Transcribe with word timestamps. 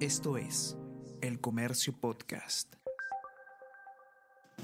Esto 0.00 0.36
es 0.36 0.76
El 1.22 1.40
Comercio 1.40 1.98
Podcast. 1.98 2.74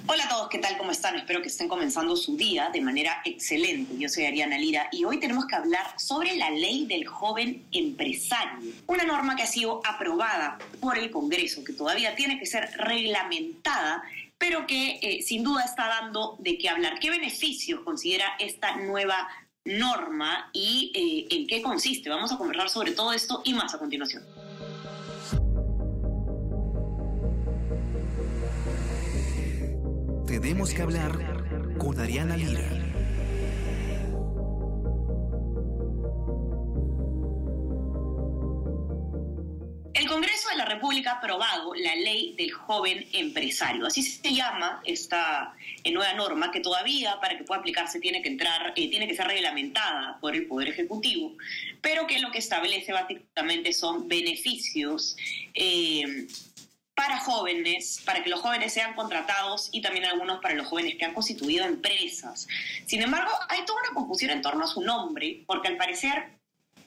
Hola 0.07 0.25
a 0.25 0.29
todos, 0.29 0.49
¿qué 0.51 0.59
tal? 0.59 0.77
¿Cómo 0.77 0.91
están? 0.91 1.17
Espero 1.17 1.41
que 1.41 1.49
estén 1.49 1.69
comenzando 1.69 2.17
su 2.17 2.37
día 2.37 2.69
de 2.71 2.83
manera 2.83 3.23
excelente. 3.25 3.97
Yo 3.97 4.11
soy 4.11 4.27
Ariana 4.27 4.59
Lira 4.59 4.91
y 4.93 5.07
hoy 5.07 5.19
tenemos 5.19 5.47
que 5.47 5.57
hablar 5.57 5.99
sobre 5.99 6.37
la 6.37 6.51
ley 6.51 6.85
del 6.85 7.07
joven 7.07 7.67
empresario, 7.73 8.75
una 8.87 9.05
norma 9.05 9.35
que 9.35 9.45
ha 9.45 9.47
sido 9.47 9.81
aprobada 9.87 10.59
por 10.81 10.99
el 10.99 11.11
Congreso, 11.11 11.65
que 11.65 11.73
todavía 11.73 12.15
tiene 12.15 12.39
que 12.39 12.45
ser 12.45 12.71
reglamentada, 12.77 14.03
pero 14.37 14.67
que 14.67 14.99
eh, 15.01 15.23
sin 15.23 15.45
duda 15.45 15.65
está 15.65 15.87
dando 15.87 16.37
de 16.41 16.59
qué 16.59 16.69
hablar. 16.69 16.99
¿Qué 17.01 17.09
beneficios 17.09 17.81
considera 17.81 18.27
esta 18.39 18.77
nueva 18.77 19.31
norma 19.65 20.51
y 20.53 20.93
eh, 20.95 21.35
en 21.35 21.47
qué 21.47 21.63
consiste? 21.63 22.11
Vamos 22.11 22.33
a 22.33 22.37
conversar 22.37 22.69
sobre 22.69 22.93
todo 22.93 23.15
esto 23.15 23.41
y 23.47 23.55
más 23.55 23.73
a 23.73 23.79
continuación. 23.79 24.42
Tenemos 30.43 30.75
que 30.75 30.83
hablar 30.83 31.13
con 31.79 32.01
Ariana 32.01 32.37
Lira. 32.37 32.69
El 39.95 40.09
Congreso 40.09 40.49
de 40.49 40.57
la 40.57 40.65
República 40.65 41.13
ha 41.13 41.15
aprobado 41.19 41.75
la 41.77 41.95
ley 41.95 42.35
del 42.37 42.51
joven 42.51 43.07
empresario. 43.13 43.87
Así 43.87 44.03
se 44.03 44.35
llama 44.35 44.83
esta 44.85 45.55
eh, 45.85 45.93
nueva 45.93 46.13
norma 46.15 46.51
que 46.51 46.59
todavía 46.59 47.21
para 47.21 47.39
que 47.39 47.45
pueda 47.45 47.61
aplicarse 47.61 48.01
tiene 48.01 48.21
que 48.21 48.29
entrar, 48.29 48.73
eh, 48.75 48.91
tiene 48.91 49.07
que 49.07 49.15
ser 49.15 49.29
reglamentada 49.29 50.19
por 50.21 50.35
el 50.35 50.49
Poder 50.49 50.71
Ejecutivo, 50.71 51.37
pero 51.81 52.09
que 52.09 52.19
lo 52.19 52.33
que 52.33 52.39
establece 52.39 52.93
básicamente 52.93 53.73
son 53.73 54.09
beneficios 54.09 55.17
eh, 55.55 56.27
para 56.95 57.19
jóvenes, 57.19 58.03
para 58.05 58.23
que 58.23 58.31
los 58.31 58.41
jóvenes 58.41 58.73
sean 58.73 58.95
contratados 58.95 59.71
y 59.73 59.81
también 59.81 60.05
algunos 60.05 60.41
para 60.41 60.55
los 60.55 60.67
jóvenes 60.67 60.97
que 60.97 61.05
han 61.05 61.15
constituido 61.15 61.65
empresas. 61.65 62.47
Sin 62.87 63.03
embargo, 63.03 63.31
hay 63.49 63.65
toda 63.65 63.81
una 63.83 63.95
confusión 63.95 64.31
en 64.31 64.43
torno 64.43 64.65
a 64.65 64.69
su 64.69 64.83
nombre, 64.83 65.43
porque 65.47 65.69
al 65.69 65.77
parecer 65.77 66.29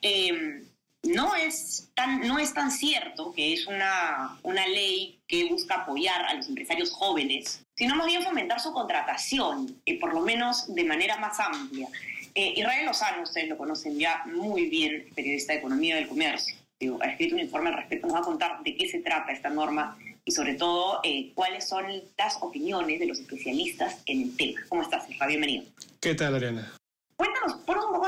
eh, 0.01 0.63
no, 1.03 1.35
es 1.35 1.89
tan, 1.95 2.21
no 2.27 2.37
es 2.37 2.53
tan 2.53 2.71
cierto 2.71 3.33
que 3.33 3.53
es 3.53 3.65
una, 3.65 4.37
una 4.43 4.67
ley 4.67 5.19
que 5.27 5.45
busca 5.45 5.75
apoyar 5.75 6.25
a 6.25 6.35
los 6.35 6.47
empresarios 6.47 6.91
jóvenes, 6.91 7.63
sino 7.75 7.95
más 7.95 8.07
bien 8.07 8.23
fomentar 8.23 8.59
su 8.59 8.71
contratación, 8.73 9.81
eh, 9.85 9.99
por 9.99 10.13
lo 10.13 10.21
menos 10.21 10.73
de 10.73 10.83
manera 10.83 11.17
más 11.17 11.39
amplia. 11.39 11.87
Eh, 12.35 12.53
Israel 12.57 12.85
Lozano, 12.85 13.23
ustedes 13.23 13.47
lo 13.47 13.57
conocen 13.57 13.97
ya 13.97 14.23
muy 14.25 14.67
bien, 14.67 15.07
periodista 15.15 15.53
de 15.53 15.59
Economía 15.59 15.95
del 15.95 16.07
Comercio 16.07 16.55
ha 17.01 17.07
escrito 17.07 17.35
un 17.35 17.41
informe 17.41 17.69
al 17.69 17.77
respecto, 17.77 18.07
nos 18.07 18.15
va 18.15 18.19
a 18.19 18.23
contar 18.23 18.63
de 18.63 18.75
qué 18.75 18.87
se 18.87 18.99
trata 18.99 19.31
esta 19.31 19.49
norma 19.49 19.97
y 20.25 20.31
sobre 20.31 20.55
todo 20.55 20.99
eh, 21.03 21.31
cuáles 21.33 21.67
son 21.67 21.85
las 22.17 22.37
opiniones 22.41 22.99
de 22.99 23.05
los 23.05 23.19
especialistas 23.19 24.01
en 24.05 24.23
el 24.23 24.35
tema. 24.35 24.61
¿Cómo 24.67 24.81
estás, 24.81 25.07
Rafa? 25.09 25.27
Bienvenido. 25.27 25.65
¿Qué 26.01 26.15
tal, 26.15 26.35
Ariana? 26.35 26.75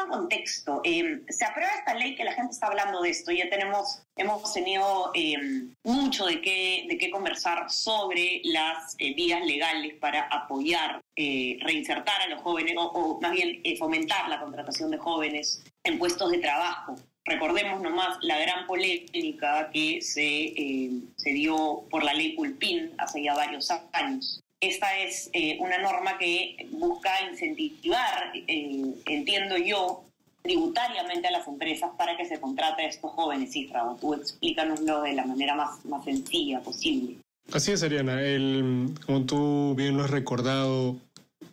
Contexto. 0.07 0.81
Eh, 0.83 1.21
se 1.29 1.45
aprueba 1.45 1.71
esta 1.77 1.93
ley 1.95 2.15
que 2.15 2.23
la 2.23 2.33
gente 2.33 2.53
está 2.53 2.67
hablando 2.67 3.01
de 3.01 3.09
esto. 3.09 3.31
Ya 3.31 3.49
tenemos, 3.49 4.03
hemos 4.15 4.53
tenido 4.53 5.11
eh, 5.13 5.35
mucho 5.83 6.25
de 6.25 6.41
qué, 6.41 6.85
de 6.89 6.97
qué 6.97 7.09
conversar 7.09 7.69
sobre 7.69 8.41
las 8.43 8.95
vías 8.97 9.45
legales 9.45 9.95
para 9.95 10.23
apoyar, 10.23 11.01
reinsertar 11.15 12.21
a 12.21 12.27
los 12.27 12.41
jóvenes 12.41 12.75
o, 12.77 13.19
más 13.21 13.31
bien 13.31 13.61
fomentar 13.77 14.29
la 14.29 14.39
contratación 14.39 14.91
de 14.91 14.97
jóvenes 14.97 15.63
en 15.83 15.97
puestos 15.97 16.31
de 16.31 16.39
trabajo. 16.39 16.95
Recordemos 17.27 17.81
nomás 17.81 18.17
la 18.21 18.39
gran 18.39 18.65
polémica 18.67 19.69
que 19.73 20.01
se, 20.01 20.45
eh, 20.45 20.91
se 21.17 21.31
dio 21.31 21.83
por 21.89 22.01
la 22.03 22.13
ley 22.13 22.37
Pulpín 22.37 22.93
hace 22.97 23.21
ya 23.21 23.35
varios 23.35 23.69
años. 23.91 24.41
Esta 24.59 24.97
es 24.97 25.29
eh, 25.33 25.57
una 25.59 25.77
norma 25.77 26.17
que 26.17 26.67
busca 26.71 27.11
incentivar, 27.29 28.31
eh, 28.33 28.93
entiendo 29.05 29.55
yo, 29.57 30.03
tributariamente 30.41 31.27
a 31.27 31.31
las 31.31 31.47
empresas 31.47 31.91
para 31.97 32.17
que 32.17 32.25
se 32.25 32.39
contrate 32.39 32.83
a 32.83 32.87
estos 32.87 33.11
jóvenes. 33.11 33.55
Isra, 33.55 33.83
tú 34.01 34.15
explícanoslo 34.15 35.03
de 35.03 35.13
la 35.13 35.25
manera 35.25 35.53
más, 35.53 35.85
más 35.85 36.03
sencilla 36.05 36.59
posible. 36.61 37.17
Así 37.51 37.71
es, 37.71 37.83
Ariana. 37.83 38.21
El, 38.21 38.95
como 39.05 39.25
tú 39.25 39.75
bien 39.75 39.95
lo 39.95 40.03
has 40.03 40.09
recordado, 40.09 40.97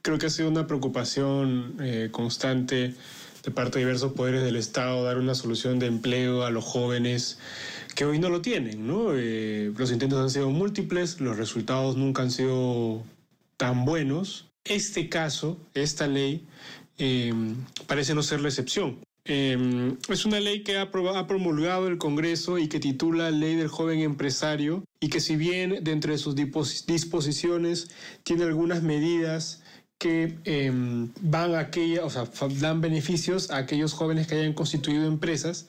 creo 0.01 0.19
que 0.19 0.27
ha 0.27 0.31
sido 0.31 0.49
una 0.49 0.67
preocupación 0.67 1.77
constante 2.11 2.95
de 3.45 3.51
parte 3.51 3.79
de 3.79 3.85
diversos 3.85 4.13
poderes 4.13 4.43
del 4.43 4.57
Estado 4.57 5.05
dar 5.05 5.19
una 5.19 5.35
solución 5.35 5.79
de 5.79 5.87
empleo 5.87 6.45
a 6.45 6.51
los 6.51 6.65
jóvenes 6.65 7.39
que 7.95 8.05
hoy 8.05 8.19
no 8.19 8.31
lo 8.31 8.41
tienen. 8.41 8.87
¿no? 8.87 9.09
Eh, 9.15 9.73
los 9.77 9.93
intentos 9.93 10.21
han 10.21 10.31
sido 10.31 10.51
múltiples, 10.51 11.21
los 11.21 11.37
resultados 11.37 11.97
nunca 11.97 12.23
han 12.23 12.31
sido 12.31 13.03
tan 13.57 13.85
buenos. 13.85 14.47
Este 14.65 15.09
caso, 15.11 15.59
esta 15.75 16.07
ley, 16.07 16.47
em, 16.97 17.57
parece 17.87 18.15
no 18.15 18.23
ser 18.23 18.41
la 18.41 18.49
excepción. 18.49 18.99
Em, 19.27 19.97
es 20.11 20.27
una 20.27 20.39
ley 20.39 20.63
que 20.63 20.79
ha, 20.79 20.91
promulgado 20.91 21.89
el 21.89 21.97
Congreso 21.97 22.59
y 22.59 22.69
que 22.69 22.79
titula 22.79 23.31
Ley 23.31 23.57
del 23.57 23.69
Joven 23.69 24.01
Empresario 24.01 24.85
y 25.01 25.09
que 25.09 25.21
si 25.21 25.37
bien 25.37 25.83
de 25.83 26.19
sus 26.19 26.35
disposiciones 26.35 27.91
tiene 28.23 28.45
algunas 28.45 28.83
medidas 28.83 29.64
que 30.05 30.37
em, 30.45 31.09
van 31.23 31.55
a 31.55 31.61
aquella, 31.61 32.05
o 32.05 32.11
sea, 32.11 32.29
dan 32.61 32.83
beneficios 32.83 33.51
a 33.51 33.57
aquellos 33.57 33.95
jóvenes 33.95 34.27
que 34.27 34.35
hayan 34.35 34.53
constituido 34.53 35.07
empresas. 35.07 35.67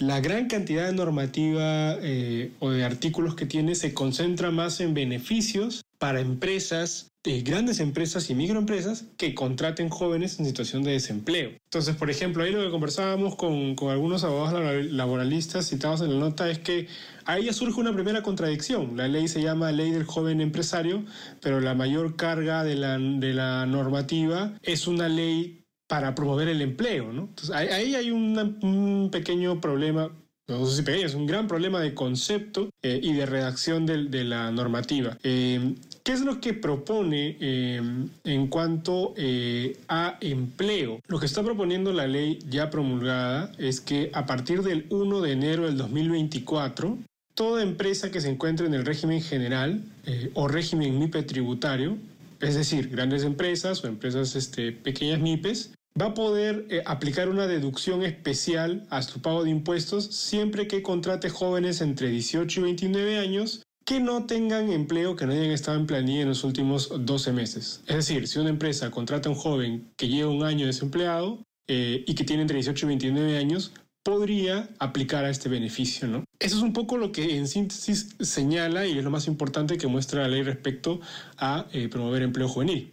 La 0.00 0.20
gran 0.20 0.48
cantidad 0.48 0.86
de 0.86 0.94
normativa 0.94 1.98
eh, 2.00 2.50
o 2.60 2.70
de 2.70 2.82
artículos 2.82 3.34
que 3.34 3.44
tiene 3.44 3.74
se 3.74 3.92
concentra 3.92 4.50
más 4.50 4.80
en 4.80 4.94
beneficios 4.94 5.82
para 5.98 6.20
empresas, 6.20 7.08
eh, 7.26 7.42
grandes 7.42 7.80
empresas 7.80 8.28
y 8.28 8.34
microempresas 8.34 9.06
que 9.16 9.34
contraten 9.34 9.88
jóvenes 9.88 10.38
en 10.38 10.44
situación 10.44 10.82
de 10.82 10.92
desempleo. 10.92 11.52
Entonces, 11.64 11.96
por 11.96 12.10
ejemplo, 12.10 12.42
ahí 12.42 12.52
lo 12.52 12.62
que 12.62 12.70
conversábamos 12.70 13.36
con, 13.36 13.74
con 13.76 13.90
algunos 13.90 14.24
abogados 14.24 14.84
laboralistas 14.90 15.66
citados 15.66 16.02
en 16.02 16.10
la 16.10 16.20
nota 16.20 16.50
es 16.50 16.58
que 16.58 16.86
ahí 17.24 17.50
surge 17.52 17.80
una 17.80 17.94
primera 17.94 18.22
contradicción. 18.22 18.96
La 18.98 19.08
ley 19.08 19.28
se 19.28 19.42
llama 19.42 19.72
Ley 19.72 19.90
del 19.90 20.04
Joven 20.04 20.42
Empresario, 20.42 21.02
pero 21.40 21.60
la 21.60 21.74
mayor 21.74 22.16
carga 22.16 22.62
de 22.62 22.74
la, 22.74 22.98
de 22.98 23.32
la 23.32 23.64
normativa 23.64 24.52
es 24.62 24.86
una 24.86 25.08
ley 25.08 25.64
para 25.86 26.14
promover 26.14 26.48
el 26.48 26.60
empleo, 26.60 27.12
¿no? 27.12 27.30
Ahí 27.54 27.94
hay 27.94 28.10
un 28.10 29.08
pequeño 29.10 29.60
problema, 29.60 30.10
no 30.48 30.66
sé 30.66 30.76
si 30.76 30.82
pequeño, 30.82 31.06
es 31.06 31.14
un 31.14 31.26
gran 31.26 31.46
problema 31.46 31.80
de 31.80 31.94
concepto 31.94 32.70
eh, 32.82 33.00
y 33.02 33.12
de 33.12 33.26
redacción 33.26 33.86
de, 33.86 34.04
de 34.04 34.24
la 34.24 34.50
normativa. 34.50 35.16
Eh, 35.22 35.74
¿Qué 36.04 36.12
es 36.12 36.20
lo 36.20 36.38
que 36.38 36.52
propone 36.52 37.38
eh, 37.40 37.80
en 38.24 38.46
cuanto 38.48 39.14
eh, 39.16 39.78
a 39.88 40.18
empleo? 40.20 41.00
Lo 41.06 41.18
que 41.18 41.24
está 41.24 41.42
proponiendo 41.42 41.94
la 41.94 42.06
ley 42.06 42.40
ya 42.50 42.68
promulgada 42.68 43.50
es 43.56 43.80
que 43.80 44.10
a 44.12 44.26
partir 44.26 44.62
del 44.62 44.84
1 44.90 45.22
de 45.22 45.32
enero 45.32 45.64
del 45.64 45.78
2024, 45.78 46.98
toda 47.34 47.62
empresa 47.62 48.10
que 48.10 48.20
se 48.20 48.28
encuentre 48.28 48.66
en 48.66 48.74
el 48.74 48.84
régimen 48.84 49.22
general 49.22 49.82
eh, 50.04 50.30
o 50.34 50.46
régimen 50.46 50.98
MIPE 50.98 51.22
tributario, 51.22 51.96
es 52.38 52.54
decir, 52.54 52.90
grandes 52.90 53.24
empresas 53.24 53.82
o 53.82 53.86
empresas 53.86 54.36
este, 54.36 54.72
pequeñas 54.72 55.20
MIPES, 55.20 55.72
va 55.98 56.08
a 56.08 56.14
poder 56.14 56.66
aplicar 56.84 57.30
una 57.30 57.46
deducción 57.46 58.02
especial 58.02 58.86
a 58.90 59.00
su 59.00 59.22
pago 59.22 59.42
de 59.42 59.50
impuestos 59.50 60.04
siempre 60.04 60.68
que 60.68 60.82
contrate 60.82 61.30
jóvenes 61.30 61.80
entre 61.80 62.08
18 62.08 62.60
y 62.60 62.62
29 62.62 63.18
años 63.18 63.63
que 63.84 64.00
no 64.00 64.26
tengan 64.26 64.72
empleo, 64.72 65.14
que 65.14 65.26
no 65.26 65.32
hayan 65.32 65.50
estado 65.50 65.78
en 65.78 65.86
planilla 65.86 66.22
en 66.22 66.28
los 66.28 66.44
últimos 66.44 66.90
12 67.04 67.32
meses. 67.32 67.82
Es 67.86 67.96
decir, 67.96 68.26
si 68.26 68.38
una 68.38 68.50
empresa 68.50 68.90
contrata 68.90 69.28
a 69.28 69.32
un 69.32 69.38
joven 69.38 69.92
que 69.96 70.08
lleva 70.08 70.30
un 70.30 70.42
año 70.42 70.66
desempleado 70.66 71.42
eh, 71.68 72.02
y 72.06 72.14
que 72.14 72.24
tiene 72.24 72.42
entre 72.42 72.56
18 72.56 72.86
y 72.86 72.88
29 72.88 73.38
años, 73.38 73.72
podría 74.02 74.68
aplicar 74.78 75.24
a 75.24 75.30
este 75.30 75.48
beneficio, 75.48 76.06
¿no? 76.08 76.24
Eso 76.38 76.56
es 76.56 76.62
un 76.62 76.72
poco 76.72 76.96
lo 76.96 77.12
que 77.12 77.36
en 77.36 77.48
síntesis 77.48 78.16
señala 78.20 78.86
y 78.86 78.98
es 78.98 79.04
lo 79.04 79.10
más 79.10 79.26
importante 79.26 79.78
que 79.78 79.86
muestra 79.86 80.22
la 80.22 80.28
ley 80.28 80.42
respecto 80.42 81.00
a 81.38 81.66
eh, 81.72 81.88
promover 81.88 82.22
empleo 82.22 82.48
juvenil. 82.48 82.90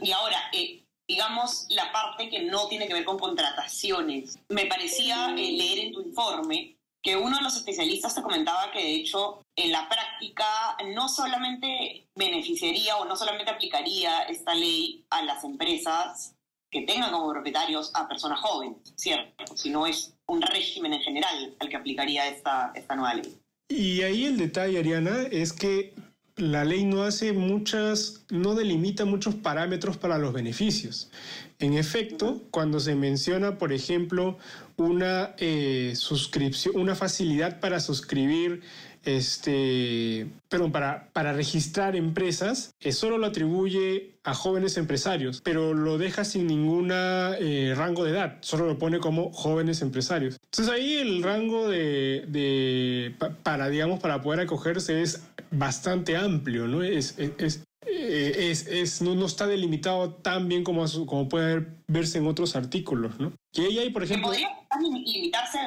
Y 0.00 0.10
ahora, 0.10 0.38
eh, 0.52 0.82
digamos, 1.06 1.66
la 1.70 1.92
parte 1.92 2.28
que 2.28 2.44
no 2.44 2.66
tiene 2.68 2.88
que 2.88 2.94
ver 2.94 3.04
con 3.04 3.18
contrataciones. 3.18 4.38
Me 4.48 4.66
parecía 4.66 5.30
leer 5.32 5.78
en 5.78 5.92
tu 5.92 6.02
informe 6.02 6.76
que 7.02 7.16
uno 7.16 7.36
de 7.36 7.42
los 7.42 7.56
especialistas 7.56 8.14
te 8.14 8.22
comentaba 8.22 8.70
que 8.70 8.78
de 8.78 8.94
hecho 8.94 9.42
en 9.56 9.72
la 9.72 9.88
práctica 9.88 10.46
no 10.94 11.08
solamente 11.08 12.06
beneficiaría 12.14 12.96
o 12.96 13.04
no 13.04 13.16
solamente 13.16 13.50
aplicaría 13.50 14.22
esta 14.22 14.54
ley 14.54 15.04
a 15.10 15.22
las 15.22 15.42
empresas 15.44 16.34
que 16.70 16.82
tengan 16.82 17.12
como 17.12 17.30
propietarios 17.30 17.90
a 17.94 18.08
personas 18.08 18.40
jóvenes, 18.40 18.78
¿cierto? 18.96 19.56
Sino 19.56 19.86
es 19.86 20.14
un 20.26 20.40
régimen 20.40 20.94
en 20.94 21.02
general 21.02 21.54
al 21.58 21.68
que 21.68 21.76
aplicaría 21.76 22.28
esta, 22.28 22.72
esta 22.74 22.96
nueva 22.96 23.14
ley. 23.14 23.36
Y 23.68 24.02
ahí 24.02 24.24
el 24.24 24.38
detalle, 24.38 24.78
Ariana, 24.78 25.22
es 25.30 25.52
que 25.52 25.94
la 26.36 26.64
ley 26.64 26.84
no 26.84 27.02
hace 27.02 27.32
muchas, 27.32 28.24
no 28.30 28.54
delimita 28.54 29.04
muchos 29.04 29.34
parámetros 29.34 29.96
para 29.96 30.18
los 30.18 30.32
beneficios. 30.32 31.10
En 31.58 31.74
efecto, 31.74 32.42
cuando 32.50 32.80
se 32.80 32.94
menciona, 32.94 33.58
por 33.58 33.72
ejemplo, 33.72 34.38
una 34.76 35.34
eh, 35.38 35.92
suscripción, 35.94 36.76
una 36.76 36.94
facilidad 36.94 37.60
para 37.60 37.80
suscribir 37.80 38.62
este, 39.04 40.26
perdón, 40.48 40.72
para, 40.72 41.08
para 41.12 41.32
registrar 41.32 41.96
empresas, 41.96 42.74
eh, 42.80 42.92
solo 42.92 43.18
lo 43.18 43.26
atribuye 43.26 44.12
a 44.24 44.34
jóvenes 44.34 44.76
empresarios, 44.76 45.40
pero 45.42 45.74
lo 45.74 45.98
deja 45.98 46.24
sin 46.24 46.46
ningún 46.46 46.90
eh, 46.92 47.74
rango 47.76 48.04
de 48.04 48.12
edad, 48.12 48.38
solo 48.40 48.66
lo 48.66 48.78
pone 48.78 49.00
como 49.00 49.32
jóvenes 49.32 49.82
empresarios. 49.82 50.36
Entonces 50.44 50.72
ahí 50.72 50.94
el 50.94 51.22
rango 51.22 51.68
de, 51.68 52.24
de 52.28 53.14
para, 53.42 53.68
digamos, 53.68 54.00
para 54.00 54.20
poder 54.20 54.40
acogerse 54.40 55.02
es 55.02 55.22
bastante 55.50 56.16
amplio, 56.16 56.68
¿no? 56.68 56.82
Es, 56.82 57.18
es, 57.18 57.64
es, 57.86 58.66
es, 58.68 59.02
no, 59.02 59.14
no, 59.14 59.26
está 59.26 59.46
delimitado 59.46 60.14
tan 60.14 60.48
bien 60.48 60.62
como, 60.62 60.84
como 61.06 61.28
puede 61.28 61.66
verse 61.88 62.18
en 62.18 62.26
otros 62.26 62.54
artículos, 62.54 63.18
¿no? 63.18 63.32
Que 63.52 63.62
ahí 63.62 63.78
hay, 63.78 63.90
por 63.90 64.04
ejemplo... 64.04 64.28
Podría 64.28 64.48
limitarse 64.80 65.58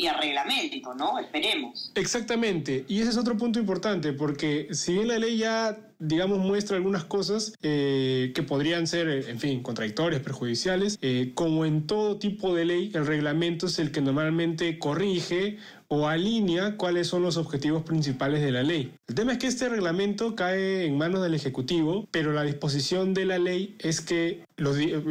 vía 0.00 0.14
reglamento, 0.14 0.94
¿no? 0.94 1.18
Esperemos. 1.18 1.92
Exactamente. 1.94 2.84
Y 2.88 3.00
ese 3.00 3.10
es 3.10 3.16
otro 3.16 3.36
punto 3.36 3.58
importante, 3.58 4.12
porque 4.12 4.68
si 4.72 4.94
bien 4.94 5.08
la 5.08 5.18
ley 5.18 5.36
ya, 5.38 5.78
digamos, 5.98 6.38
muestra 6.38 6.76
algunas 6.76 7.04
cosas 7.04 7.52
eh, 7.62 8.32
que 8.34 8.42
podrían 8.42 8.86
ser, 8.86 9.08
en 9.08 9.38
fin, 9.38 9.62
contradictorias, 9.62 10.22
perjudiciales, 10.22 10.98
eh, 11.02 11.32
como 11.34 11.64
en 11.64 11.86
todo 11.86 12.18
tipo 12.18 12.54
de 12.54 12.64
ley, 12.64 12.90
el 12.94 13.06
reglamento 13.06 13.66
es 13.66 13.78
el 13.78 13.92
que 13.92 14.00
normalmente 14.00 14.78
corrige 14.78 15.58
o 15.92 16.06
alinea 16.06 16.76
cuáles 16.76 17.08
son 17.08 17.22
los 17.22 17.36
objetivos 17.36 17.82
principales 17.82 18.40
de 18.42 18.52
la 18.52 18.62
ley. 18.62 18.92
El 19.08 19.14
tema 19.16 19.32
es 19.32 19.38
que 19.38 19.48
este 19.48 19.68
reglamento 19.68 20.36
cae 20.36 20.86
en 20.86 20.96
manos 20.96 21.20
del 21.20 21.34
Ejecutivo, 21.34 22.06
pero 22.12 22.32
la 22.32 22.44
disposición 22.44 23.12
de 23.12 23.24
la 23.24 23.38
ley 23.38 23.74
es 23.80 24.00
que, 24.00 24.44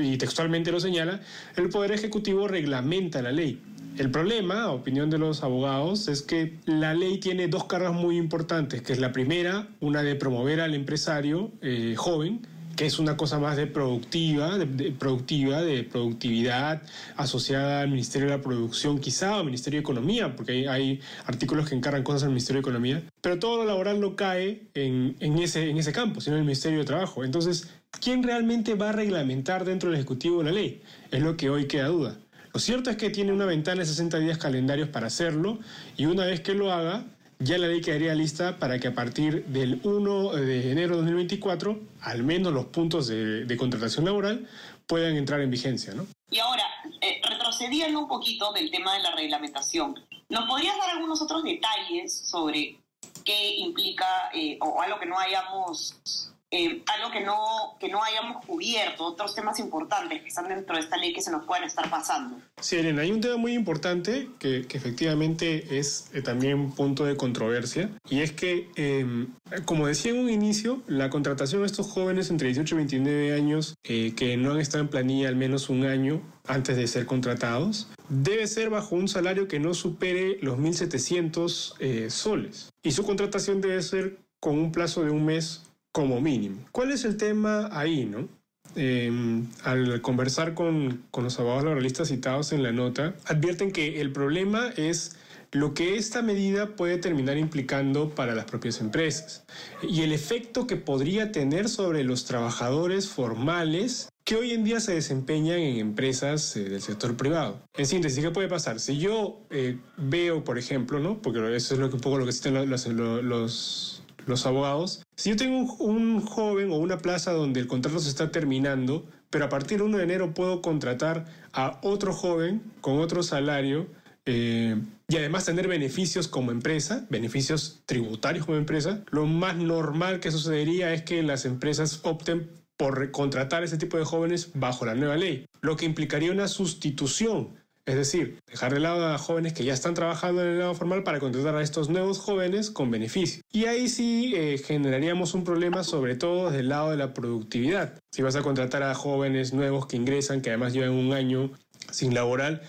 y 0.01 0.18
textualmente 0.18 0.71
lo 0.71 0.80
señala, 0.80 1.19
el 1.57 1.68
Poder 1.68 1.92
Ejecutivo 1.92 2.47
reglamenta 2.47 3.21
la 3.21 3.33
ley. 3.33 3.62
El 3.97 4.12
problema, 4.12 4.63
a 4.63 4.71
opinión 4.71 5.09
de 5.09 5.18
los 5.18 5.44
abogados, 5.44 6.07
es 6.07 6.21
que 6.21 6.57
la 6.65 6.94
ley 6.94 7.19
tiene 7.19 7.47
dos 7.47 7.65
cargas 7.65 7.94
muy 7.94 8.18
importantes, 8.18 8.81
que 8.81 8.94
es 8.94 9.00
la 9.00 9.12
primera, 9.12 9.68
una 9.81 10.03
de 10.03 10.15
promover 10.15 10.62
al 10.62 10.74
empresario 10.74 11.51
eh, 11.62 11.95
joven, 11.97 12.47
que 12.80 12.86
es 12.86 12.97
una 12.97 13.18
cosa 13.18 13.39
más 13.39 13.57
de 13.57 13.68
productiva, 13.68 14.57
de, 14.57 14.91
productiva, 14.91 15.62
de 15.62 15.83
productividad 15.83 16.81
asociada 17.18 17.81
al 17.81 17.89
Ministerio 17.89 18.30
de 18.30 18.38
la 18.38 18.41
Producción, 18.41 19.00
quizá, 19.00 19.38
o 19.38 19.44
Ministerio 19.44 19.80
de 19.80 19.81
Economía, 19.81 20.33
porque 20.33 20.69
hay, 20.69 21.01
artículos 21.25 21.68
que 21.68 21.75
encargan 21.75 22.03
cosas 22.03 22.24
al 22.24 22.30
Ministerio 22.30 22.62
de 22.62 22.69
Economía, 22.69 23.03
pero 23.19 23.38
todo 23.38 23.57
lo 23.57 23.65
laboral 23.65 24.00
no 24.00 24.15
cae 24.15 24.69
en, 24.75 25.18
ese, 25.39 25.69
en 25.69 25.77
ese 25.77 25.92
campo, 25.92 26.21
sino 26.21 26.38
en 26.38 26.44
el 26.44 26.45
Ministerio 26.45 26.80
de 26.80 26.85
Trabajo. 26.85 27.25
Entonces, 27.25 27.68
¿quién 28.01 28.24
realmente 28.24 28.75
va 28.75 28.92
a 28.92 28.94
reglamentar 28.94 29.65
dentro 29.65 29.89
del 29.89 30.00
Ejecutivo 30.00 30.42
la 30.42 30.53
ley? 30.53 30.81
Es 31.12 31.21
lo 31.21 31.35
que 31.35 31.50
hoy 31.50 31.68
queda 31.68 31.88
duda. 31.88 32.18
Lo 32.54 32.60
cierto 32.60 32.90
es 32.90 32.98
que 32.98 33.10
tiene 33.10 33.31
una 33.31 33.46
ventana 33.46 33.81
de 33.81 33.86
60 33.86 34.18
días 34.19 34.38
calendarios 34.38 34.90
para 34.90 35.07
hacerlo 35.07 35.60
y 35.98 36.06
una 36.06 36.25
vez 36.25 36.42
que 36.42 36.54
lo 36.54 36.72
haga, 36.72 37.06
ya 37.38 37.57
la 37.57 37.68
ley 37.68 37.80
quedaría 37.80 38.16
lista 38.16 38.57
para 38.57 38.80
que 38.80 38.88
a 38.88 38.94
partir 38.94 39.46
del 39.46 39.80
1 39.84 40.31
de 40.34 40.72
enero 40.72 40.96
de 40.96 41.01
2024, 41.04 41.80
al 42.01 42.24
menos 42.24 42.51
los 42.51 42.66
puntos 42.66 43.07
de, 43.07 43.56
contratación 43.57 44.06
laboral 44.06 44.48
puedan 44.88 45.16
entrar 45.16 45.40
en 45.42 45.51
vigencia. 45.51 45.94
¿no? 45.94 46.07
Y 46.31 46.40
ahora, 46.40 46.63
eh, 47.01 47.22
retrocediendo 47.24 48.00
un 48.00 48.07
poquito 48.07 48.52
del 48.52 48.72
tema 48.72 48.95
de 48.95 49.04
la 49.04 49.12
reglamentación, 49.12 49.95
¿nos 50.30 50.45
podrías 50.45 50.75
dar 50.78 50.90
algunos 50.90 51.22
otros 51.22 51.44
detalles 51.44 52.13
sobre 52.13 52.80
qué 53.24 53.56
implica 53.57 54.31
eh, 54.34 54.57
o 54.60 54.81
algo 54.81 55.00
que 55.00 55.06
no 55.06 55.19
hayamos 55.19 56.34
eh, 56.51 56.81
algo 56.88 57.12
que 57.12 57.22
no, 57.22 57.75
que 57.80 57.90
no 57.90 58.04
hayamos 58.04 58.44
cubierto, 58.44 59.06
otros 59.06 59.36
temas 59.36 59.60
importantes 59.60 60.22
que 60.24 60.30
están 60.30 60.48
dentro 60.48 60.75
de 60.75 60.81
esta 60.81 60.98
ley 60.98 61.13
que 61.13 61.22
se 61.22 61.30
nos 61.30 61.46
pueden 61.46 61.63
estar 61.66 61.88
pasando. 61.92 62.38
Sí, 62.60 62.78
Elena, 62.78 63.04
hay 63.04 63.12
un 63.12 63.22
tema 63.22 63.38
muy 63.38 63.54
importante 63.54 64.30
que, 64.40 64.66
que 64.66 64.78
efectivamente 64.78 65.78
es 65.78 66.10
eh, 66.12 66.24
también 66.24 66.72
punto 66.72 67.06
de 67.06 67.16
controversia, 67.18 67.92
y 68.10 68.22
es 68.22 68.31
que, 68.31 68.68
em, 68.78 69.28
como 69.66 69.86
decía 69.86 70.12
en 70.12 70.19
un 70.19 70.30
inicio, 70.31 70.81
la 70.88 71.12
contratación 71.12 71.62
de 71.62 71.68
estos 71.68 71.86
jóvenes 71.86 72.31
entre 72.31 72.48
18 72.48 72.74
y 72.74 72.78
29 72.78 73.34
años 73.34 73.75
eh, 73.84 74.13
que 74.16 74.36
no 74.36 74.52
han 74.52 74.60
estado 74.60 74.84
en 74.84 74.90
planilla 74.90 75.30
al 75.30 75.36
menos 75.36 75.69
un 75.69 75.86
año 75.86 76.19
antes 76.48 76.78
de 76.78 76.88
ser 76.88 77.06
contratados, 77.06 77.90
debe 78.10 78.48
ser 78.48 78.72
bajo 78.72 78.95
un 78.95 79.07
salario 79.07 79.48
que 79.48 79.60
no 79.60 79.75
supere 79.75 80.40
los 80.42 80.57
1.700 80.57 82.10
soles. 82.10 82.72
Y 82.81 82.92
su 82.92 83.04
contratación 83.04 83.62
debe 83.62 83.84
ser 83.84 84.18
con 84.40 84.57
un 84.57 84.72
plazo 84.72 85.04
de 85.04 85.12
un 85.12 85.25
mes 85.25 85.69
como 85.91 86.21
mínimo. 86.21 86.65
¿Cuál 86.71 86.91
es 86.91 87.06
el 87.06 87.18
tema 87.18 87.69
ahí, 87.71 88.06
no? 88.06 88.27
Em, 88.75 89.47
al 89.63 90.01
conversar 90.01 90.53
con, 90.53 91.03
con 91.09 91.24
los 91.24 91.39
abogados 91.39 91.63
laboralistas 91.63 92.09
citados 92.09 92.51
en 92.51 92.62
la 92.62 92.71
nota, 92.71 93.15
advierten 93.25 93.71
que 93.71 94.00
el 94.00 94.12
problema 94.12 94.69
es 94.77 95.15
lo 95.51 95.74
que 95.74 95.95
esta 95.95 96.21
medida 96.21 96.75
puede 96.75 96.97
terminar 96.97 97.38
implicando 97.38 98.09
para 98.09 98.36
las 98.36 98.45
propias 98.45 98.81
empresas 98.81 99.44
y 99.81 100.01
el 100.01 100.12
efecto 100.12 100.68
que 100.68 100.75
podría 100.75 101.31
tener 101.31 101.69
sobre 101.69 102.03
los 102.03 102.25
trabajadores 102.25 103.07
formales 103.07 104.09
que 104.24 104.35
hoy 104.35 104.51
en 104.51 104.63
día 104.63 104.80
se 104.80 104.94
desempeñan 104.94 105.57
en 105.57 105.77
empresas 105.77 106.56
eh, 106.56 106.65
del 106.65 106.81
sector 106.83 107.18
privado. 107.18 107.63
En 107.75 107.88
síntesis, 107.88 108.24
¿qué 108.24 108.30
puede 108.30 108.47
pasar? 108.47 108.80
Si 108.80 109.00
yo 109.00 109.42
eh, 109.50 109.80
veo, 109.97 110.44
por 110.44 110.59
ejemplo, 110.59 111.00
¿no? 111.00 111.19
porque 111.19 111.39
eso 111.56 111.74
es 111.74 111.80
lo 111.80 111.89
que, 111.89 111.95
un 111.95 112.01
poco 112.01 112.19
lo 112.19 112.25
que 112.25 112.30
existen 112.30 112.69
los, 112.69 112.85
los 112.88 114.03
los 114.30 114.45
abogados, 114.45 115.03
si 115.19 115.31
yo 115.31 115.36
tengo 115.36 115.74
un, 115.80 116.21
joven 116.21 116.71
o 116.71 116.77
una 116.77 116.98
plaza 116.98 117.33
donde 117.33 117.60
el 117.60 117.68
contrato 117.68 118.00
se 118.00 118.07
está 118.07 118.31
terminando, 118.31 119.06
pero 119.30 119.44
a 119.44 119.50
partir 119.50 119.80
del 119.80 119.88
1 119.88 119.98
de 119.98 120.04
enero 120.06 120.33
puedo 120.33 120.62
contratar 120.62 121.25
a 121.51 121.77
otro 121.83 122.13
joven 122.13 122.62
con 122.80 123.00
otro 123.00 123.21
salario 123.21 123.88
eh, 124.25 124.81
y 125.10 125.18
además 125.18 125.44
tener 125.44 125.68
beneficios 125.68 126.30
como 126.30 126.51
empresa, 126.51 127.06
beneficios 127.10 127.81
tributarios 127.86 128.45
como 128.45 128.57
empresa, 128.57 129.04
lo 129.12 129.25
más 129.25 129.57
normal 129.57 130.21
que 130.21 130.31
sucedería 130.31 130.94
es 130.94 131.01
que 131.01 131.21
las 131.21 131.44
empresas 131.44 132.00
opten 132.04 132.50
por 132.77 133.12
contratar 133.12 133.62
a 133.62 133.66
ese 133.66 133.77
tipo 133.77 133.98
de 133.98 134.06
jóvenes 134.06 134.51
bajo 134.54 134.86
la 134.86 134.95
nueva 134.95 135.18
ley, 135.18 135.45
lo 135.60 135.75
que 135.75 135.86
implicaría 135.86 136.31
una 136.31 136.48
sustitución 136.48 137.58
es 137.89 137.95
decir, 137.95 138.38
dejar 138.45 138.71
de 138.71 138.80
lado 138.80 139.07
a 139.07 139.18
jóvenes 139.18 139.53
que 139.53 139.63
ya 139.63 139.74
están 139.74 139.95
trabajando 139.95 140.44
en 140.44 140.50
el 140.50 140.59
lado 140.59 140.75
formal 140.75 141.01
para 141.01 141.19
contratar 141.19 141.56
a 141.56 141.63
estos 141.63 141.89
nuevos 141.89 142.19
jóvenes 142.19 142.69
con 142.69 142.91
beneficio. 142.91 143.41
Y 143.51 143.65
ahí 143.65 143.89
sí 143.89 144.31
eh, 144.36 144.59
generaríamos 144.59 145.33
un 145.33 145.44
problema 145.44 145.83
sobre 145.83 146.15
todo 146.15 146.51
desde 146.51 146.59
el 146.59 146.69
lado 146.69 146.91
de 146.91 146.97
la 146.97 147.15
productividad. 147.15 148.00
Si 148.12 148.21
vas 148.21 148.36
a 148.36 148.44
contratar 148.44 148.83
a 148.83 148.94
jóvenes 148.94 149.53
nuevos 149.53 149.88
que 149.88 149.97
ingresan, 149.97 150.41
que 150.41 150.51
además 150.51 150.74
llevan 150.74 150.91
un 150.91 151.13
año 151.13 151.50
sin 151.89 152.13
laboral, 152.13 152.62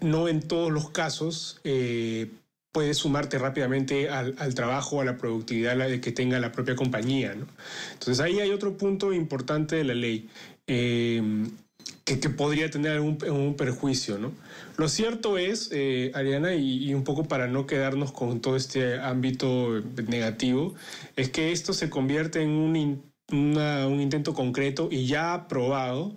no 0.00 0.28
en 0.28 0.40
todos 0.40 0.72
los 0.72 0.88
casos 0.88 1.60
eh, 1.64 2.30
puedes 2.72 2.96
sumarte 2.96 3.38
rápidamente 3.38 4.08
al, 4.08 4.54
trabajo, 4.54 5.02
a 5.02 5.04
la 5.04 5.18
productividad 5.18 5.76
que 6.00 6.10
tenga 6.10 6.40
la 6.40 6.52
propia 6.52 6.74
compañía. 6.74 7.36
Entonces 7.92 8.18
ahí 8.20 8.40
hay 8.40 8.50
otro 8.50 8.78
punto 8.78 9.12
importante 9.12 9.76
de 9.76 9.84
la 9.84 9.94
ley. 9.94 10.30
Eh, 10.66 11.20
que, 12.04 12.16
podría 12.28 12.70
tener 12.70 12.92
algún, 12.92 13.54
perjuicio, 13.56 14.18
¿no? 14.18 14.32
Lo 14.76 14.88
cierto 14.88 15.38
es, 15.38 15.70
eh, 15.72 16.12
Ariana, 16.14 16.54
y, 16.54 16.92
un 16.94 17.04
poco 17.04 17.24
para 17.24 17.46
no 17.46 17.66
quedarnos 17.66 18.12
con 18.12 18.40
todo 18.40 18.56
este 18.56 19.00
ámbito 19.00 19.80
negativo, 20.06 20.74
es 21.16 21.30
que 21.30 21.52
esto 21.52 21.72
se 21.72 21.88
convierte 21.90 22.42
en 22.42 22.50
un, 22.50 23.02
un 23.32 24.00
intento 24.00 24.34
concreto 24.34 24.88
y 24.90 25.06
ya 25.06 25.32
aprobado 25.32 26.14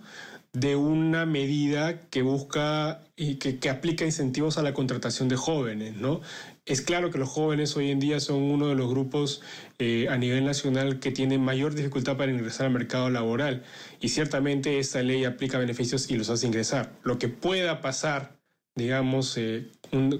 de 0.52 0.76
una 0.76 1.26
medida 1.26 2.00
que 2.08 2.22
busca 2.22 3.00
y 3.16 3.36
que, 3.36 3.58
que, 3.58 3.70
aplica 3.70 4.04
incentivos 4.04 4.58
a 4.58 4.62
la 4.62 4.72
contratación 4.72 5.28
de 5.28 5.36
jóvenes, 5.36 5.96
¿no? 5.96 6.20
Es 6.68 6.82
claro 6.82 7.10
que 7.10 7.16
los 7.16 7.30
jóvenes 7.30 7.76
hoy 7.76 7.90
en 7.90 7.98
día 7.98 8.20
son 8.20 8.42
uno 8.42 8.68
de 8.68 8.74
los 8.74 8.90
grupos 8.90 9.40
eh, 9.78 10.06
a 10.10 10.18
nivel 10.18 10.44
nacional 10.44 11.00
que 11.00 11.10
tienen 11.10 11.40
mayor 11.42 11.74
dificultad 11.74 12.18
para 12.18 12.30
ingresar 12.30 12.66
al 12.66 12.72
mercado 12.72 13.08
laboral 13.08 13.62
y 14.00 14.10
ciertamente 14.10 14.78
esta 14.78 15.02
ley 15.02 15.24
aplica 15.24 15.58
beneficios 15.58 16.10
y 16.10 16.18
los 16.18 16.28
hace 16.28 16.46
ingresar. 16.46 16.92
Lo 17.04 17.18
que 17.18 17.28
pueda 17.28 17.80
pasar, 17.80 18.36
digamos, 18.74 19.38
eh, 19.38 19.70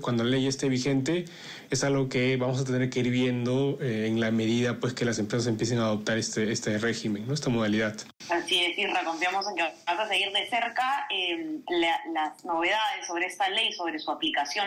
cuando 0.01 0.25
la 0.25 0.31
ley 0.31 0.47
esté 0.47 0.69
vigente, 0.69 1.25
es 1.71 1.85
algo 1.85 2.09
que 2.09 2.37
vamos 2.37 2.61
a 2.61 2.65
tener 2.65 2.89
que 2.91 3.01
ir 3.01 3.11
viendo 3.11 3.79
eh, 3.81 4.07
en 4.07 4.21
la 4.21 4.31
medida 4.31 4.79
pues 4.81 4.95
que 4.95 5.05
las 5.05 5.19
empresas 5.19 5.47
empiecen 5.47 5.79
a 5.79 5.87
adoptar 5.87 6.19
este, 6.19 6.51
este 6.51 6.79
régimen, 6.79 7.27
¿no? 7.27 7.35
esta 7.35 7.51
modalidad. 7.51 7.97
Así 8.31 8.63
es, 8.65 8.79
Irra, 8.79 9.05
confiamos 9.05 9.49
en 9.49 9.57
que 9.57 9.63
vas 9.63 9.99
a 10.01 10.09
seguir 10.09 10.33
de 10.33 10.49
cerca 10.49 11.07
las 12.11 12.45
novedades 12.45 13.07
sobre 13.07 13.27
esta 13.27 13.49
ley, 13.49 13.73
sobre 13.73 13.99
su 13.99 14.11
aplicación 14.11 14.67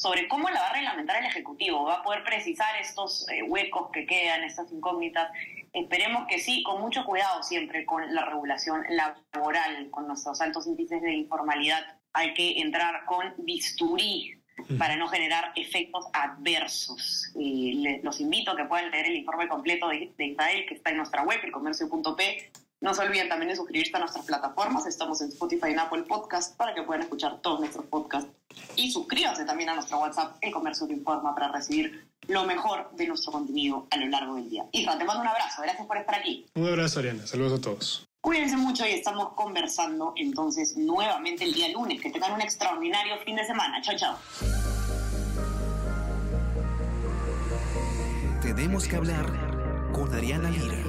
sobre 0.00 0.28
cómo 0.28 0.48
la 0.48 0.60
va 0.60 0.68
a 0.68 0.72
reglamentar 0.72 1.18
el 1.18 1.26
Ejecutivo, 1.26 1.84
va 1.84 1.96
a 1.96 2.02
poder 2.02 2.24
precisar 2.24 2.74
estos 2.80 3.28
eh, 3.28 3.42
huecos 3.42 3.90
que 3.92 4.06
quedan, 4.06 4.44
estas 4.44 4.72
incógnitas. 4.72 5.30
Esperemos 5.74 6.26
que 6.26 6.38
sí, 6.38 6.62
con 6.62 6.80
mucho 6.80 7.04
cuidado 7.04 7.42
siempre 7.42 7.84
con 7.84 8.14
la 8.14 8.24
regulación 8.24 8.82
laboral, 8.88 9.90
con 9.90 10.06
nuestros 10.06 10.40
altos 10.40 10.66
índices 10.66 11.02
de 11.02 11.12
informalidad. 11.12 11.99
Hay 12.12 12.34
que 12.34 12.60
entrar 12.60 13.04
con 13.06 13.34
bisturí 13.38 14.40
para 14.78 14.96
no 14.96 15.08
generar 15.08 15.52
efectos 15.56 16.06
adversos. 16.12 17.30
Y 17.34 18.00
los 18.02 18.20
invito 18.20 18.50
a 18.50 18.56
que 18.56 18.64
puedan 18.64 18.90
leer 18.90 19.06
el 19.06 19.16
informe 19.16 19.48
completo 19.48 19.88
de, 19.88 20.12
Israel, 20.18 20.64
que 20.68 20.74
está 20.74 20.90
en 20.90 20.98
nuestra 20.98 21.22
web, 21.22 21.40
elcomercio.p, 21.42 22.52
No 22.80 22.94
se 22.94 23.02
olviden 23.02 23.28
también 23.28 23.50
de 23.50 23.56
suscribirse 23.56 23.96
a 23.96 24.00
nuestras 24.00 24.24
plataformas. 24.24 24.86
Estamos 24.86 25.20
en 25.20 25.28
Spotify 25.28 25.68
y 25.68 25.72
en 25.72 25.80
Apple 25.80 26.02
Podcast 26.02 26.56
para 26.56 26.74
que 26.74 26.82
puedan 26.82 27.02
escuchar 27.02 27.40
todos 27.40 27.60
nuestros 27.60 27.86
podcasts. 27.86 28.30
Y 28.76 28.90
suscríbanse 28.90 29.44
también 29.44 29.70
a 29.70 29.74
nuestro 29.74 30.00
WhatsApp, 30.00 30.36
El 30.40 30.52
Comercio 30.52 30.86
Te 30.86 30.94
Informa, 30.94 31.34
para 31.34 31.52
recibir 31.52 32.08
lo 32.28 32.44
mejor 32.44 32.90
de 32.96 33.06
nuestro 33.06 33.32
contenido 33.32 33.86
a 33.90 33.96
lo 33.96 34.06
largo 34.06 34.36
del 34.36 34.48
día. 34.48 34.64
Isra, 34.72 34.98
te 34.98 35.04
mando 35.04 35.22
un 35.22 35.28
abrazo. 35.28 35.62
Gracias 35.62 35.86
por 35.86 35.96
estar 35.96 36.14
aquí. 36.16 36.46
Un 36.54 36.66
abrazo, 36.66 37.00
Ariana. 37.00 37.26
Saludos 37.26 37.58
a 37.58 37.62
todos. 37.62 38.09
Cuídense 38.20 38.56
mucho 38.56 38.86
y 38.86 38.90
estamos 38.90 39.32
conversando 39.32 40.12
entonces 40.14 40.76
nuevamente 40.76 41.44
el 41.44 41.54
día 41.54 41.70
lunes. 41.70 42.00
Que 42.02 42.10
tengan 42.10 42.34
un 42.34 42.42
extraordinario 42.42 43.16
fin 43.24 43.36
de 43.36 43.44
semana. 43.44 43.80
Chao, 43.80 43.96
chao. 43.96 44.18
Tenemos 48.42 48.86
que 48.86 48.96
hablar 48.96 49.26
con 49.92 50.12
Ariana 50.14 50.50
Lira. 50.50 50.80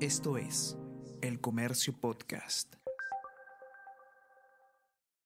Esto 0.00 0.36
es 0.38 0.76
El 1.22 1.40
Comercio 1.40 1.92
Podcast. 1.98 2.76